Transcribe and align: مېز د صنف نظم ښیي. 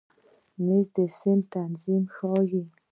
مېز 0.63 0.87
د 0.95 0.97
صنف 1.19 1.49
نظم 1.71 2.03
ښیي. 2.13 2.61